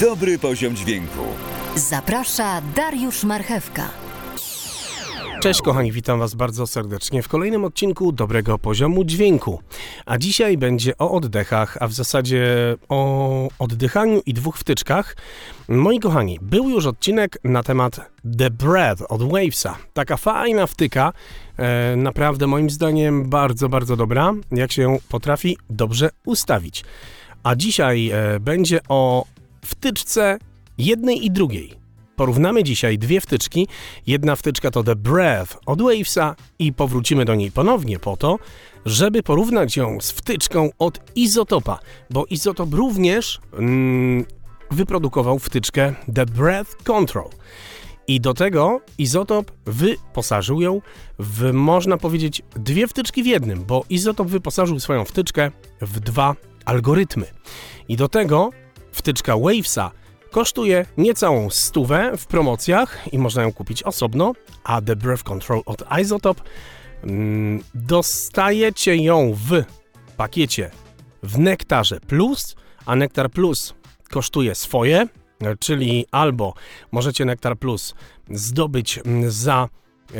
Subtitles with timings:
[0.00, 1.22] Dobry poziom dźwięku.
[1.76, 3.88] Zaprasza Dariusz Marchewka.
[5.40, 9.60] Cześć kochani, witam was bardzo serdecznie w kolejnym odcinku Dobrego Poziomu Dźwięku.
[10.06, 12.46] A dzisiaj będzie o oddechach, a w zasadzie
[12.88, 15.16] o oddychaniu i dwóch wtyczkach.
[15.68, 18.00] Moi kochani, był już odcinek na temat
[18.38, 19.76] The Breath od Wavesa.
[19.92, 21.12] Taka fajna wtyka,
[21.56, 26.84] e, naprawdę moim zdaniem bardzo, bardzo dobra, jak się ją potrafi dobrze ustawić.
[27.42, 29.24] A dzisiaj e, będzie o
[29.64, 30.38] wtyczce
[30.78, 31.84] jednej i drugiej.
[32.16, 33.68] Porównamy dzisiaj dwie wtyczki.
[34.06, 38.38] Jedna wtyczka to The Breath od Wavesa i powrócimy do niej ponownie po to,
[38.86, 41.78] żeby porównać ją z wtyczką od Izotopa,
[42.10, 44.24] bo Izotop również mm,
[44.70, 47.28] wyprodukował wtyczkę The Breath Control.
[48.06, 50.80] I do tego Izotop wyposażył ją
[51.18, 55.50] w, można powiedzieć, dwie wtyczki w jednym, bo Izotop wyposażył swoją wtyczkę
[55.80, 57.26] w dwa algorytmy.
[57.88, 58.50] I do tego
[58.94, 59.90] wtyczka Wavesa
[60.30, 64.32] kosztuje niecałą stówę w promocjach i można ją kupić osobno,
[64.64, 66.40] a The Breath Control od Isotop
[67.02, 69.62] mm, dostajecie ją w
[70.16, 70.70] pakiecie
[71.22, 73.74] w Nektarze Plus, a Nektar Plus
[74.10, 75.08] kosztuje swoje,
[75.58, 76.54] czyli albo
[76.92, 77.94] możecie Nektar Plus
[78.30, 79.68] zdobyć mm, za
[80.14, 80.16] e,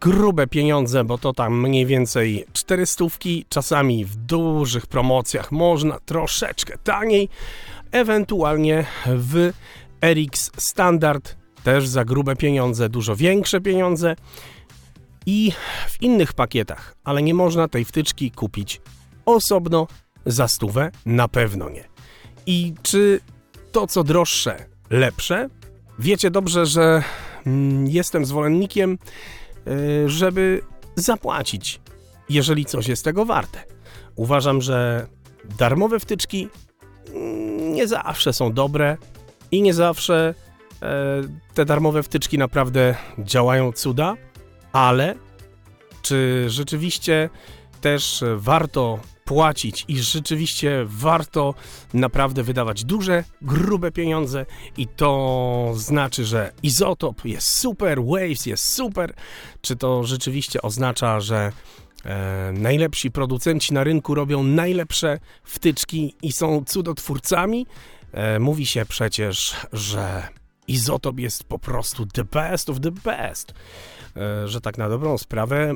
[0.00, 3.04] grube pieniądze, bo to tam mniej więcej 400,
[3.48, 7.28] czasami w dużych promocjach można troszeczkę taniej,
[7.94, 9.52] ewentualnie w
[10.00, 14.16] RX Standard też za grube pieniądze, dużo większe pieniądze
[15.26, 15.52] i
[15.88, 18.80] w innych pakietach, ale nie można tej wtyczki kupić
[19.26, 19.86] osobno
[20.26, 21.84] za stówę, na pewno nie.
[22.46, 23.20] I czy
[23.72, 25.48] to co droższe lepsze?
[25.98, 27.02] Wiecie dobrze, że
[27.46, 28.98] mm, jestem zwolennikiem,
[29.68, 30.62] y, żeby
[30.96, 31.80] zapłacić,
[32.28, 33.64] jeżeli coś jest tego warte.
[34.16, 35.06] Uważam, że
[35.58, 36.48] darmowe wtyczki
[37.72, 38.96] nie zawsze są dobre
[39.50, 40.34] i nie zawsze
[40.82, 41.22] e,
[41.54, 44.16] te darmowe wtyczki naprawdę działają cuda,
[44.72, 45.14] ale
[46.02, 47.30] czy rzeczywiście
[47.80, 51.54] też warto płacić i rzeczywiście warto
[51.94, 54.46] naprawdę wydawać duże, grube pieniądze
[54.76, 59.14] i to znaczy, że Izotop jest super, Waves jest super,
[59.60, 61.52] czy to rzeczywiście oznacza, że
[62.04, 67.66] E, najlepsi producenci na rynku robią najlepsze wtyczki i są cudotwórcami.
[68.12, 70.28] E, mówi się przecież, że
[70.68, 73.54] Izotop jest po prostu the best of the best.
[74.16, 75.74] E, że tak na dobrą sprawę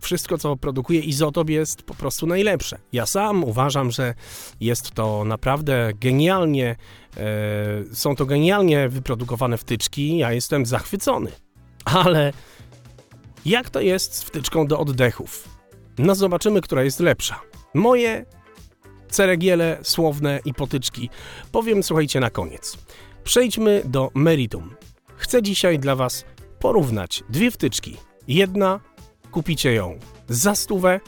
[0.00, 2.78] wszystko, co produkuje Izotop jest po prostu najlepsze.
[2.92, 4.14] Ja sam uważam, że
[4.60, 6.76] jest to naprawdę genialnie,
[7.16, 10.18] e, są to genialnie wyprodukowane wtyczki.
[10.18, 11.30] Ja jestem zachwycony.
[11.84, 12.32] Ale
[13.44, 15.59] jak to jest z wtyczką do oddechów?
[16.02, 17.40] No zobaczymy, która jest lepsza.
[17.74, 18.24] Moje
[19.08, 21.10] ceregiele słowne i potyczki
[21.52, 22.78] powiem, słuchajcie, na koniec.
[23.24, 24.74] Przejdźmy do meritum.
[25.16, 26.24] Chcę dzisiaj dla Was
[26.58, 27.96] porównać dwie wtyczki.
[28.28, 28.80] Jedna,
[29.30, 31.00] kupicie ją za stówę,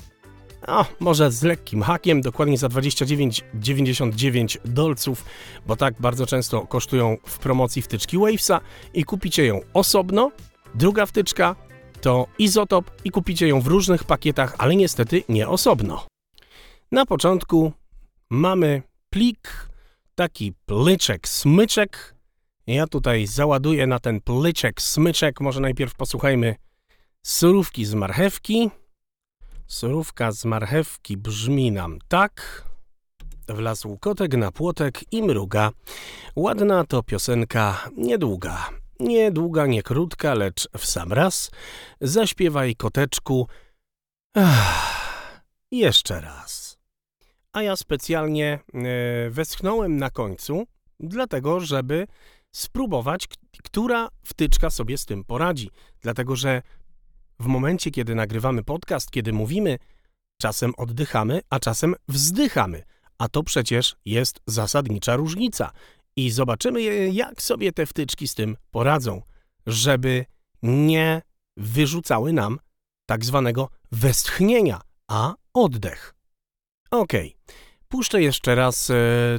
[0.67, 5.25] a może z lekkim hakiem, dokładnie za 29,99 dolców,
[5.67, 8.61] bo tak bardzo często kosztują w promocji wtyczki Wavesa
[8.95, 10.31] i kupicie ją osobno.
[10.75, 11.57] Druga wtyczka
[12.03, 16.07] to izotop i kupicie ją w różnych pakietach, ale niestety nie osobno.
[16.93, 17.73] Na początku
[18.31, 19.69] mamy plik,
[20.15, 22.15] taki plyczek, smyczek.
[22.67, 25.41] Ja tutaj załaduję na ten plyczek, smyczek.
[25.41, 26.55] Może najpierw posłuchajmy
[27.23, 28.71] surówki z marchewki.
[29.67, 32.65] Surówka z marchewki brzmi nam tak.
[33.49, 35.71] Wlazł kotek na płotek i mruga.
[36.37, 38.82] Ładna to piosenka, niedługa.
[39.03, 41.51] Nie długa, nie krótka, lecz w sam raz.
[42.01, 43.49] Zaśpiewaj koteczku.
[44.35, 46.79] Ach, jeszcze raz.
[47.53, 50.67] A ja specjalnie e, westchnąłem na końcu,
[51.01, 52.07] dlatego żeby
[52.53, 53.27] spróbować,
[53.63, 55.71] która wtyczka sobie z tym poradzi.
[56.01, 56.63] Dlatego, że
[57.41, 59.79] w momencie, kiedy nagrywamy podcast, kiedy mówimy,
[60.41, 62.83] czasem oddychamy, a czasem wzdychamy.
[63.19, 65.73] A to przecież jest zasadnicza różnica
[66.17, 69.23] i zobaczymy, jak sobie te wtyczki z tym poradzą,
[69.67, 70.25] żeby
[70.63, 71.23] nie
[71.57, 72.59] wyrzucały nam
[73.07, 76.15] tak zwanego westchnienia, a oddech.
[76.91, 77.13] Ok,
[77.89, 78.95] puszczę jeszcze raz e,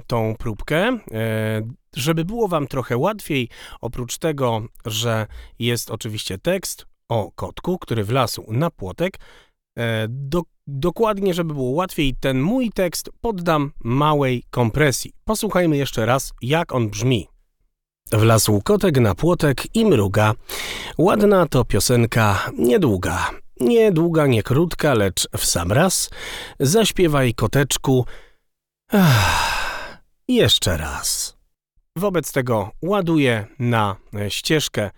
[0.08, 1.62] tą próbkę, e,
[1.96, 3.50] żeby było Wam trochę łatwiej.
[3.82, 5.28] Oprócz tego, że
[5.60, 9.20] jest oczywiście tekst o kotku, który wlazł na płotek,
[9.78, 15.14] e, do, Dokładnie, żeby było łatwiej, ten mój tekst poddam małej kompresji.
[15.26, 17.28] Posłuchajmy jeszcze raz, jak on brzmi.
[18.12, 20.34] Wlazł kotek na płotek i mruga.
[20.98, 23.30] Ładna to piosenka, niedługa.
[23.60, 26.10] Niedługa, nie krótka, lecz w sam raz.
[26.60, 28.06] Zaśpiewaj koteczku.
[28.92, 31.38] Ach, jeszcze raz.
[31.98, 33.96] Wobec tego ładuję na
[34.30, 34.92] ścieżkę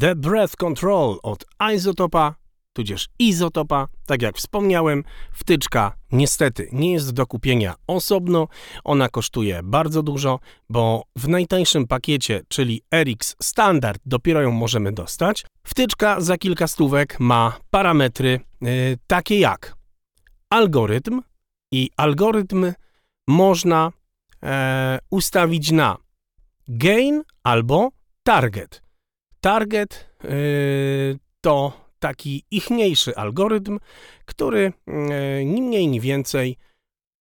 [0.00, 2.34] The Breath Control od Izotopa,
[2.80, 3.88] tudzież Izotopa.
[4.06, 8.48] Tak jak wspomniałem, wtyczka niestety nie jest do kupienia osobno.
[8.84, 10.38] Ona kosztuje bardzo dużo,
[10.70, 15.44] bo w najtańszym pakiecie, czyli RX Standard, dopiero ją możemy dostać.
[15.64, 19.74] Wtyczka za kilka stówek ma parametry y, takie jak
[20.50, 21.22] algorytm
[21.72, 22.72] i algorytm
[23.28, 23.92] można
[24.42, 25.96] e, ustawić na
[26.68, 27.90] gain albo
[28.22, 28.82] target.
[29.40, 33.78] Target y, to taki ichniejszy algorytm,
[34.24, 34.72] który
[35.40, 36.56] y, ni mniej, ni więcej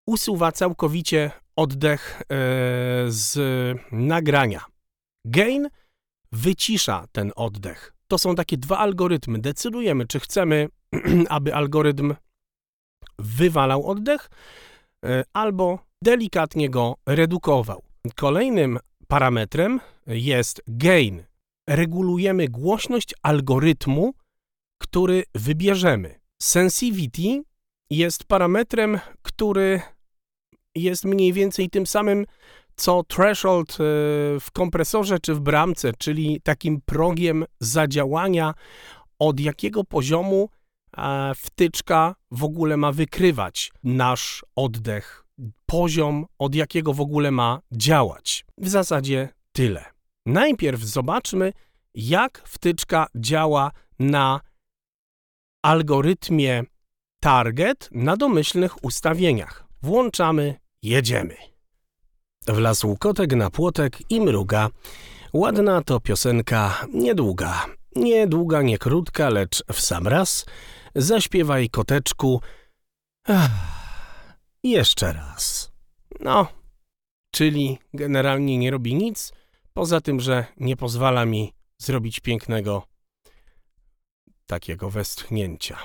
[0.07, 2.25] usuwa całkowicie oddech y,
[3.09, 3.39] z
[3.93, 4.65] nagrania.
[5.25, 5.69] Gain
[6.33, 7.95] wycisza ten oddech.
[8.09, 9.39] To są takie dwa algorytmy.
[9.39, 10.69] Decydujemy, czy chcemy,
[11.29, 12.15] aby algorytm
[13.19, 14.31] wywalał oddech,
[15.05, 17.83] y, albo delikatnie go redukował.
[18.15, 18.79] Kolejnym
[19.09, 21.25] parametrem jest gain.
[21.69, 24.15] Regulujemy głośność algorytmu,
[24.79, 26.21] który wybierzemy.
[26.43, 27.43] Sensivity
[27.91, 29.81] jest parametrem, który
[30.75, 32.27] jest mniej więcej tym samym,
[32.77, 33.77] co threshold e,
[34.41, 38.55] w kompresorze czy w bramce, czyli takim progiem zadziałania,
[39.19, 40.49] od jakiego poziomu
[41.37, 45.25] wtyczka w ogóle ma wykrywać nasz oddech,
[45.67, 48.45] poziom, od jakiego w ogóle ma działać.
[48.59, 49.85] W zasadzie tyle.
[50.27, 51.53] Najpierw zobaczmy,
[51.95, 54.41] jak wtyczka działa na
[55.63, 56.65] algorytmie
[57.21, 59.65] target na domyślnych ustawieniach.
[59.83, 61.37] Włączamy, jedziemy.
[62.47, 64.69] Wlazł kotek na płotek i mruga.
[65.33, 67.67] Ładna to piosenka, niedługa.
[67.97, 70.47] Niedługa, nie krótka, lecz w sam raz.
[70.95, 72.41] Zaśpiewaj koteczku.
[74.63, 75.73] Jeszcze raz.
[76.21, 76.47] No,
[77.31, 79.33] czyli generalnie nie robi nic,
[79.73, 82.83] poza tym, że nie pozwala mi zrobić pięknego
[84.49, 85.79] takiego westchnięcia.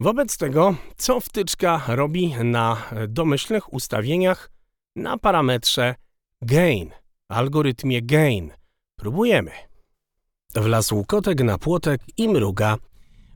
[0.00, 4.50] Wobec tego, co wtyczka robi na domyślnych ustawieniach
[4.96, 5.94] na parametrze
[6.42, 6.90] gain,
[7.28, 8.50] algorytmie gain.
[8.96, 9.50] Próbujemy.
[10.54, 12.76] Wlazł kotek na płotek i mruga.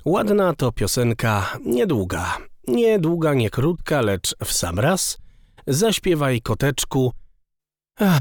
[0.05, 2.39] Ładna to piosenka, niedługa.
[2.69, 5.19] Niedługa, nie krótka, lecz w sam raz.
[5.67, 7.13] Zaśpiewaj koteczku.
[7.99, 8.21] Ach,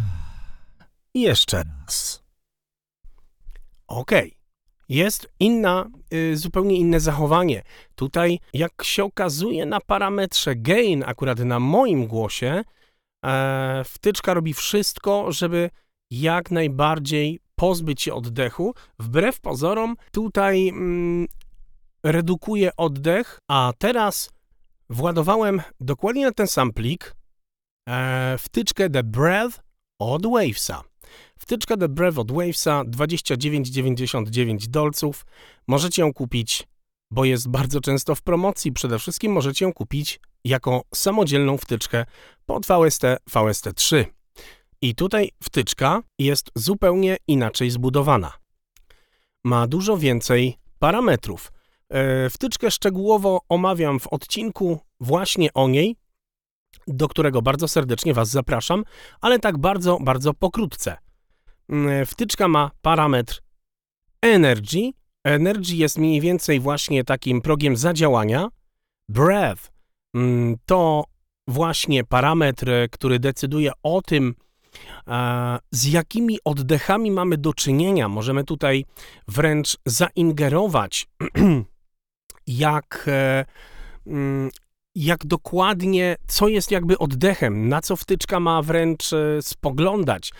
[1.13, 2.23] jeszcze raz.
[3.87, 4.27] Okej.
[4.27, 4.42] Okay
[4.89, 7.63] jest inna, y, zupełnie inne zachowanie.
[7.95, 12.63] Tutaj, jak się okazuje na parametrze gain, akurat na moim głosie,
[13.25, 15.69] e, wtyczka robi wszystko, żeby
[16.11, 18.73] jak najbardziej pozbyć się oddechu.
[18.99, 21.27] Wbrew pozorom, tutaj mm,
[22.03, 24.29] redukuje oddech, a teraz
[24.89, 27.15] władowałem dokładnie na ten sam plik
[27.89, 29.59] e, wtyczkę The Breath
[29.99, 30.83] od Wavesa.
[31.39, 35.25] Wtyczka The Breath od Wavesa 29,99 dolców.
[35.67, 36.67] Możecie ją kupić,
[37.11, 38.71] bo jest bardzo często w promocji.
[38.71, 42.05] Przede wszystkim możecie ją kupić jako samodzielną wtyczkę
[42.45, 44.05] pod VST VST3.
[44.81, 48.33] I tutaj wtyczka jest zupełnie inaczej zbudowana.
[49.43, 51.51] Ma dużo więcej parametrów.
[51.89, 55.95] E, wtyczkę szczegółowo omawiam w odcinku właśnie o niej,
[56.87, 58.83] do którego bardzo serdecznie Was zapraszam,
[59.21, 60.97] ale tak bardzo, bardzo pokrótce.
[61.69, 63.41] Mm, wtyczka ma parametr
[64.21, 64.91] energy.
[65.23, 68.47] Energy jest mniej więcej właśnie takim progiem zadziałania.
[69.09, 69.71] Breath
[70.15, 71.03] mm, to
[71.47, 74.35] właśnie parametr, który decyduje o tym,
[75.71, 78.09] z jakimi oddechami mamy do czynienia.
[78.09, 78.85] Możemy tutaj
[79.27, 81.07] wręcz zaingerować,
[82.47, 83.45] jak, e,
[84.07, 84.49] mm,
[84.95, 90.31] jak dokładnie, co jest jakby oddechem, na co wtyczka ma wręcz e, spoglądać.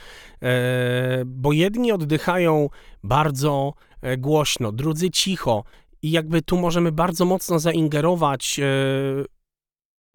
[0.44, 2.70] E, bo jedni oddychają
[3.04, 5.64] bardzo e, głośno, drudzy cicho,
[6.02, 8.60] i jakby tu możemy bardzo mocno zaingerować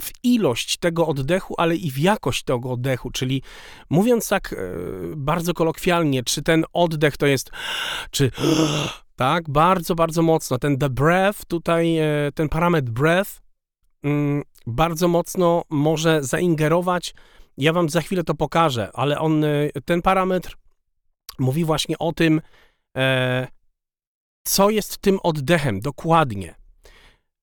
[0.02, 3.42] w ilość tego oddechu, ale i w jakość tego oddechu, czyli
[3.90, 4.54] mówiąc tak
[5.16, 7.50] bardzo kolokwialnie, czy ten oddech to jest,
[8.10, 8.30] czy
[9.16, 11.96] tak, bardzo, bardzo mocno, ten the breath, tutaj
[12.34, 13.47] ten parametr breath
[14.66, 17.14] bardzo mocno może zaingerować.
[17.56, 20.56] Ja wam za chwilę to pokażę, ale on, y, ten parametr
[21.38, 22.40] mówi właśnie o tym,
[22.96, 23.46] e,
[24.44, 26.54] co jest tym oddechem dokładnie.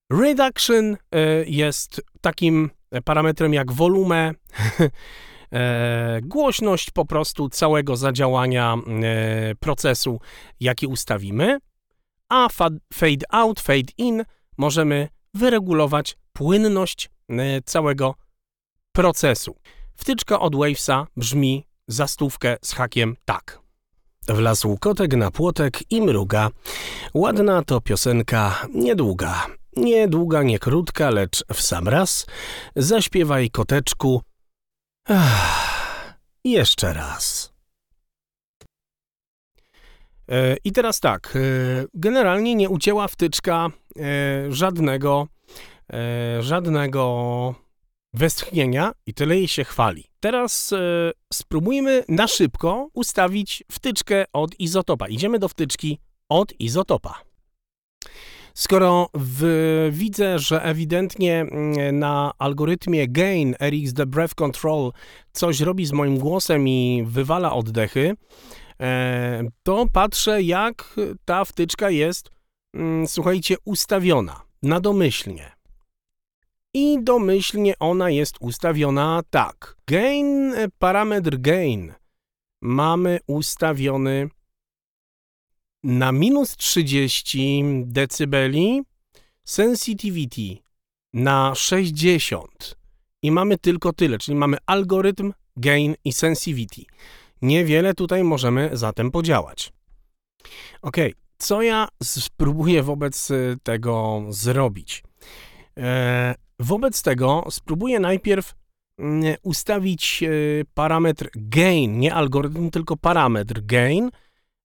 [0.09, 0.97] Reduction e,
[1.45, 2.69] jest takim
[3.05, 4.31] parametrem jak wolumę,
[5.53, 8.77] e, głośność po prostu całego zadziałania
[9.59, 10.19] procesu,
[10.59, 11.57] jaki ustawimy,
[12.29, 12.47] a
[12.93, 14.23] fade out, fade in
[14.57, 18.15] możemy wyregulować płynność e, całego
[18.91, 19.55] procesu.
[19.95, 23.59] Wtyczka od Wavesa brzmi za stówkę z hakiem tak.
[24.27, 26.49] Wlazł kotek na płotek i mruga.
[27.13, 29.45] Ładna to piosenka, niedługa.
[29.75, 32.25] Niedługa, nie krótka, lecz w sam raz.
[32.75, 34.21] Zaśpiewaj koteczku.
[35.09, 36.13] Ach,
[36.43, 37.53] jeszcze raz.
[40.29, 41.39] E, I teraz tak, e,
[41.93, 43.69] generalnie nie ucięła wtyczka
[44.49, 45.27] żadnego,
[46.39, 47.55] żadnego
[48.15, 50.03] westchnienia i tyle jej się chwali.
[50.19, 50.77] Teraz e,
[51.33, 55.07] spróbujmy na szybko ustawić wtyczkę od izotopa.
[55.07, 55.99] Idziemy do wtyczki
[56.29, 57.21] od izotopa.
[58.53, 64.91] Skoro w, widzę, że ewidentnie mm, na algorytmie Gain RX The Breath Control
[65.31, 68.13] coś robi z moim głosem i wywala oddechy,
[68.81, 72.31] e, to patrzę, jak ta wtyczka jest,
[72.73, 75.54] mm, słuchajcie, ustawiona na domyślnie.
[76.75, 79.77] I domyślnie ona jest ustawiona tak.
[79.87, 81.93] Gain, e, parametr gain
[82.61, 84.29] mamy ustawiony
[85.83, 88.81] na minus 30 decybeli,
[89.43, 90.57] sensitivity
[91.13, 92.77] na 60
[93.21, 96.81] i mamy tylko tyle, czyli mamy algorytm, gain i sensitivity.
[97.41, 99.73] Niewiele tutaj możemy zatem podziałać.
[100.81, 100.97] Ok,
[101.37, 105.03] co ja spróbuję wobec e, tego zrobić?
[105.77, 108.53] E, wobec tego spróbuję najpierw
[108.99, 110.29] mm, ustawić e,
[110.73, 114.09] parametr gain, nie algorytm, tylko parametr gain,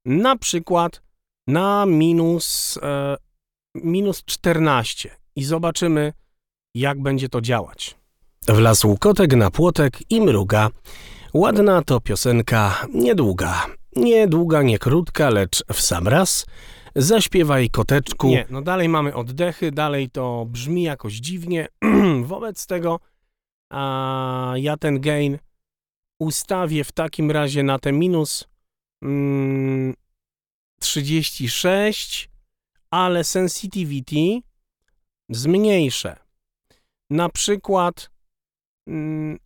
[0.04, 1.02] na przykład
[1.46, 3.16] na minus, e,
[3.74, 6.12] minus 14 i zobaczymy,
[6.74, 7.96] jak będzie to działać.
[8.48, 10.70] Wlazł kotek na płotek i mruga.
[11.34, 13.66] Ładna to piosenka, niedługa.
[13.96, 16.46] Niedługa, nie krótka, lecz w sam raz.
[16.96, 18.28] Zaśpiewaj koteczku.
[18.28, 21.68] Nie, no dalej mamy oddechy, dalej to brzmi jakoś dziwnie.
[22.24, 23.00] Wobec tego
[23.70, 25.38] a, ja ten gain
[26.18, 28.48] ustawię w takim razie na te minus
[29.02, 29.94] mm,
[30.80, 32.30] 36,
[32.90, 34.40] ale sensitivity
[35.28, 36.16] zmniejszę.
[37.10, 38.10] Na przykład
[38.86, 39.38] mm,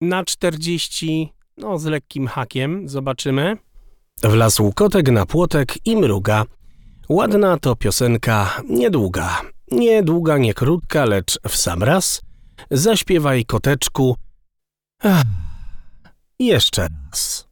[0.00, 3.56] na 40, no z lekkim hakiem, zobaczymy.
[4.22, 6.44] Wlazł kotek na płotek i mruga.
[7.08, 9.40] Ładna to piosenka, niedługa.
[9.70, 12.22] Niedługa, nie krótka, lecz w sam raz.
[12.70, 14.16] Zaśpiewaj koteczku.
[15.02, 15.22] Ach,
[16.38, 17.48] jeszcze raz.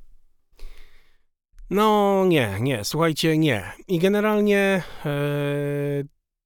[1.71, 3.73] No nie, nie, słuchajcie, nie.
[3.89, 5.11] I generalnie e,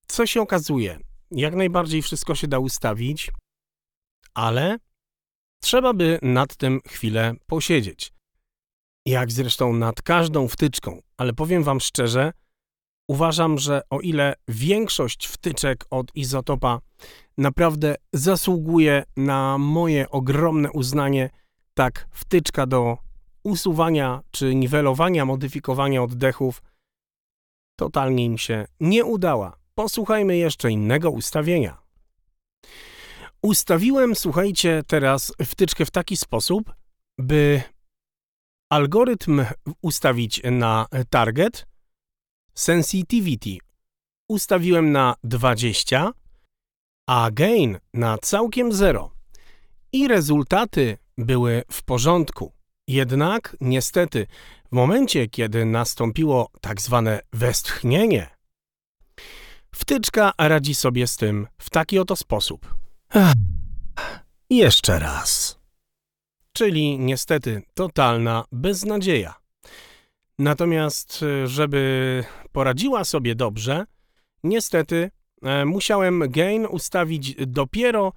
[0.06, 0.98] co się okazuje?
[1.30, 3.30] Jak najbardziej wszystko się da ustawić,
[4.34, 4.78] ale
[5.60, 8.12] trzeba by nad tym chwilę posiedzieć.
[9.06, 12.32] Jak zresztą nad każdą wtyczką, ale powiem Wam szczerze,
[13.08, 16.80] uważam, że o ile większość wtyczek od izotopa
[17.38, 21.30] naprawdę zasługuje na moje ogromne uznanie,
[21.74, 22.98] tak wtyczka do
[23.42, 26.62] usuwania czy niwelowania, modyfikowania oddechów
[27.76, 29.56] totalnie im się nie udała.
[29.74, 31.82] Posłuchajmy jeszcze innego ustawienia.
[33.42, 36.74] Ustawiłem, słuchajcie, teraz wtyczkę w taki sposób,
[37.18, 37.62] by
[38.72, 39.44] algorytm
[39.82, 41.66] ustawić na target,
[42.54, 43.58] sensitivity
[44.28, 46.12] ustawiłem na 20,
[47.06, 49.10] a gain na całkiem 0.
[49.92, 52.52] I rezultaty były w porządku.
[52.88, 54.26] Jednak niestety
[54.72, 58.30] w momencie, kiedy nastąpiło tak zwane westchnienie,
[59.74, 62.74] wtyczka radzi sobie z tym w taki oto sposób.
[63.10, 63.34] Ach,
[64.50, 65.61] jeszcze raz.
[66.52, 69.34] Czyli niestety totalna beznadzieja.
[70.38, 73.84] Natomiast, żeby poradziła sobie dobrze,
[74.44, 75.10] niestety
[75.42, 78.12] e, musiałem gain ustawić dopiero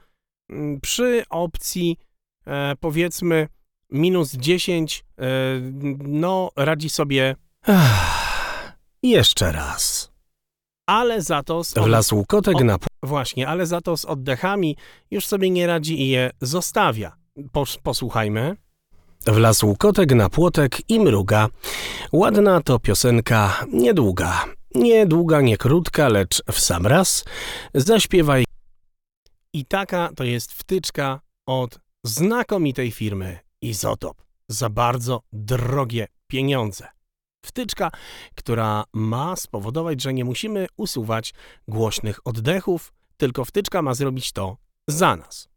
[0.50, 1.98] m, przy opcji
[2.48, 3.48] e, powiedzmy
[3.92, 5.24] minus 10, e,
[5.98, 7.36] no radzi sobie
[9.04, 10.12] jeszcze raz.
[10.88, 11.86] Ale za to z od...
[11.86, 14.78] Wlazł kotek od- na Właśnie, ale za to z oddechami
[15.12, 17.16] już sobie nie radzi i je zostawia.
[17.52, 18.56] Pos- posłuchajmy.
[19.28, 21.48] Wlazł kotek na płotek i mruga.
[22.14, 24.46] Ładna to piosenka, niedługa.
[24.76, 27.26] Niedługa, nie krótka, lecz w sam raz.
[27.74, 28.46] Zaśpiewaj
[29.54, 36.88] I taka to jest wtyczka od znakomitej firmy Izotop za bardzo drogie pieniądze.
[37.46, 37.92] Wtyczka,
[38.36, 41.34] która ma spowodować, że nie musimy usuwać
[41.68, 45.55] głośnych oddechów, tylko wtyczka ma zrobić to za nas.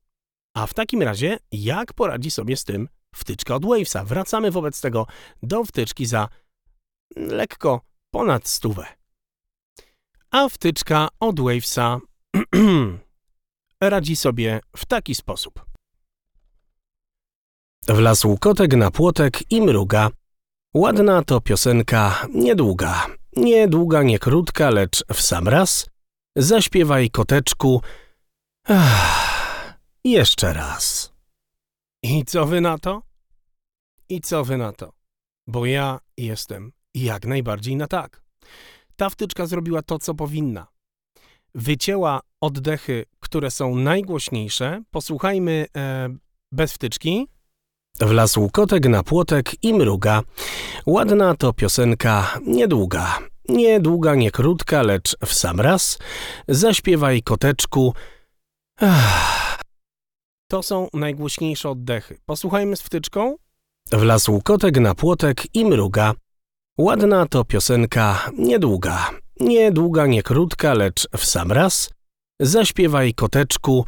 [0.58, 4.04] A w takim razie, jak poradzi sobie z tym wtyczka od Wavesa?
[4.04, 5.06] Wracamy wobec tego
[5.42, 6.28] do wtyczki za
[7.16, 8.86] lekko ponad stówę.
[10.30, 11.98] A wtyczka od Wavesa
[13.80, 15.64] radzi sobie w taki sposób.
[17.88, 20.10] Wlazł kotek na płotek i mruga.
[20.74, 23.06] Ładna to piosenka niedługa.
[23.36, 25.90] Niedługa, nie krótka, lecz w sam raz.
[26.36, 27.82] Zaśpiewaj koteczku.
[28.68, 29.37] Ach,
[30.04, 31.12] jeszcze raz.
[32.02, 33.02] I co wy na to?
[34.08, 34.92] I co wy na to?
[35.46, 38.22] Bo ja jestem jak najbardziej na tak.
[38.96, 40.66] Ta wtyczka zrobiła to, co powinna.
[41.54, 44.82] Wycięła oddechy, które są najgłośniejsze.
[44.90, 46.08] Posłuchajmy e,
[46.52, 47.28] bez wtyczki.
[48.00, 50.22] Wlazł kotek na płotek i mruga.
[50.86, 53.18] Ładna to piosenka niedługa.
[53.48, 55.98] Niedługa, nie krótka, lecz w sam raz.
[56.48, 57.94] Zaśpiewaj koteczku.
[58.80, 59.47] Ach,
[60.50, 62.18] To są najgłośniejsze oddechy.
[62.26, 63.36] Posłuchajmy z wtyczką.
[63.92, 66.14] Wlazł kotek na płotek i mruga.
[66.78, 69.10] Ładna to piosenka niedługa.
[69.40, 71.90] Niedługa, nie krótka, lecz w sam raz.
[72.40, 73.84] Zaśpiewaj koteczku.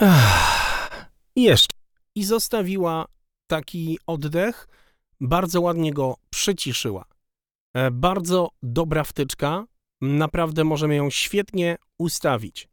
[0.00, 1.76] Ach, jeszcze.
[2.14, 3.04] i zostawiła
[3.46, 4.68] taki oddech,
[5.20, 7.04] bardzo ładnie go przyciszyła.
[7.74, 9.64] E, Bardzo dobra wtyczka,
[10.00, 12.68] naprawdę możemy ją świetnie ustawić.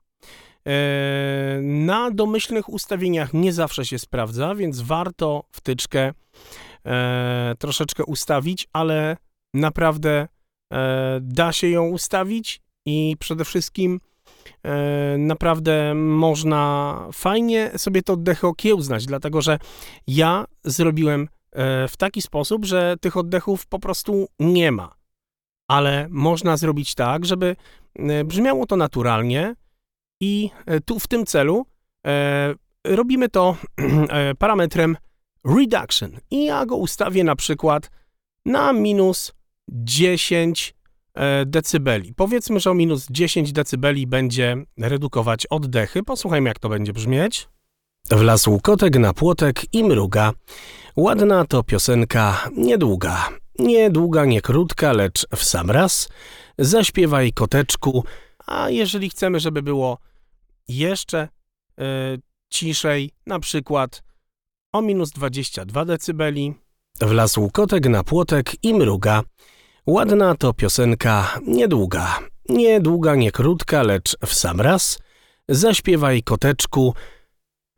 [0.67, 6.13] E, Na domyślnych ustawieniach nie zawsze się sprawdza, więc warto wtyczkę
[6.85, 9.17] e, troszeczkę ustawić, ale
[9.53, 10.27] naprawdę
[10.73, 13.99] e, da się ją ustawić i przede wszystkim
[15.17, 19.59] naprawdę można fajnie sobie te oddechy okiełznać, dlatego że
[20.07, 21.27] ja zrobiłem
[21.87, 24.95] w taki sposób, że tych oddechów po prostu nie ma.
[25.69, 27.55] Ale można zrobić tak, żeby
[28.25, 29.55] brzmiało to naturalnie
[30.23, 31.65] i e, tu w tym celu
[32.07, 33.57] e, robimy to
[34.09, 34.97] e, parametrem
[35.45, 37.91] reduction i ja go ustawię na przykład
[38.45, 39.33] na minus
[39.69, 40.75] 10
[41.13, 42.13] e, decybeli.
[42.13, 46.03] Powiedzmy, że o minus 10 decybeli będzie redukować oddechy.
[46.03, 47.47] Posłuchajmy, jak to będzie brzmieć.
[48.09, 50.31] Wlazł kotek na płotek i mruga.
[50.95, 53.29] Ładna to piosenka niedługa.
[53.59, 56.09] Niedługa, nie krótka, lecz w sam raz.
[56.57, 58.03] Zaśpiewaj koteczku.
[58.47, 59.97] A jeżeli chcemy, żeby było
[60.67, 61.29] jeszcze
[61.79, 62.17] e,
[62.49, 64.03] ciszej, na przykład
[64.73, 66.53] o minus 22 decybeli,
[67.01, 69.23] Wlazł kotek na płotek i mruga.
[69.87, 72.19] Ładna to piosenka niedługa.
[72.49, 74.99] Niedługa, nie krótka, lecz w sam raz.
[75.49, 76.93] Zaśpiewaj koteczku.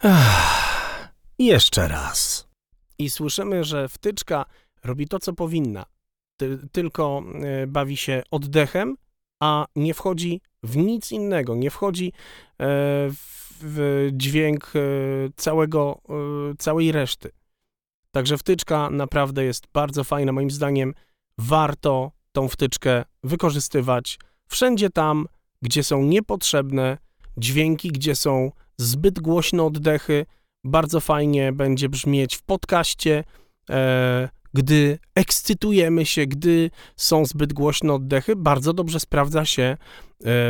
[0.03, 2.47] Ach, jeszcze raz.
[2.99, 4.45] i słyszymy, że wtyczka
[4.83, 5.85] robi to, co powinna.
[6.37, 8.95] Ty, tylko e, bawi się oddechem,
[9.39, 12.13] a nie wchodzi w nic innego, nie wchodzi e,
[13.61, 14.79] w, dźwięk e,
[15.35, 17.31] całego, e, całej reszty.
[18.11, 20.31] Także wtyczka naprawdę jest bardzo fajna.
[20.31, 20.93] Moim zdaniem
[21.37, 25.27] warto tą wtyczkę wykorzystywać wszędzie tam,
[25.61, 26.97] gdzie są niepotrzebne
[27.37, 30.25] dźwięki, gdzie są zbyt głośne oddechy.
[30.63, 33.23] Bardzo fajnie będzie brzmieć w podcaście,
[34.55, 38.35] gdy ekscytujemy się, gdy są zbyt głośne oddechy.
[38.35, 39.77] Bardzo dobrze sprawdza się e,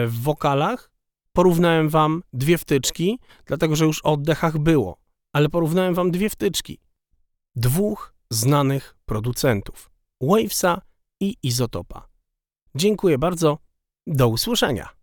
[0.08, 0.92] w wokalach.
[1.34, 4.98] Porównałem wam dwie wtyczki, dlatego że już o oddechach było,
[5.34, 6.80] ale porównałem wam dwie wtyczki
[7.56, 9.92] dwóch znanych producentów
[10.22, 10.82] Wavesa
[11.20, 12.08] i Izotopa.
[12.76, 13.58] Dziękuję bardzo.
[14.08, 14.96] Do usłyszenia.